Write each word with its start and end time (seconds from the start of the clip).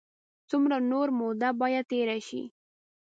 څومره 0.49 0.77
نوره 0.89 1.13
موده 1.19 1.49
باید 1.61 1.83
تېره 1.91 2.17
شي. 2.27 2.43